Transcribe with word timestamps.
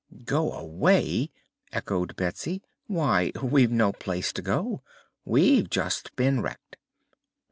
"Go 0.25 0.51
away!" 0.53 1.29
echoed 1.71 2.15
Betsy. 2.15 2.63
"Why, 2.87 3.31
we've 3.39 3.69
no 3.69 3.91
place 3.93 4.33
to 4.33 4.41
go. 4.41 4.81
We've 5.25 5.69
just 5.69 6.15
been 6.15 6.41
wrecked." 6.41 6.77